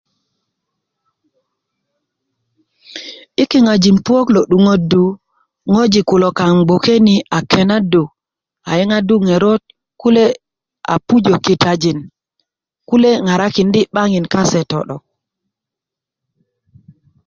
yi 3.37 3.43
kiŋajin 3.51 3.97
puwök 4.05 4.27
lo 4.35 4.41
'duŋöddu 4.45 5.03
ŋojik 5.71 6.05
kulo 6.09 6.27
kaŋ 6.37 6.51
yi 6.57 6.63
gboke 6.67 6.93
ni 7.05 7.15
kenaddu 7.51 8.03
a 8.69 8.71
yeŋaddu 8.79 9.15
ŋerot 9.27 9.61
kule' 10.01 10.35
a 10.93 10.95
pujö 11.05 11.33
kitajin 11.45 11.99
kule' 12.89 13.21
ŋarakindi' 13.25 13.89
'baŋin 13.93 14.25
kase 14.33 14.61
to 14.69 14.79
'dok 14.87 15.03